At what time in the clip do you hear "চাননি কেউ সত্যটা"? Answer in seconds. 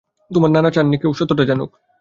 0.71-1.43